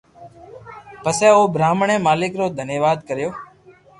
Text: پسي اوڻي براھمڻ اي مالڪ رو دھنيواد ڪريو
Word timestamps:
پسي 1.03 1.27
اوڻي 1.35 1.51
براھمڻ 1.53 1.87
اي 1.93 1.97
مالڪ 2.07 2.31
رو 2.39 2.45
دھنيواد 2.59 2.97
ڪريو 3.09 3.29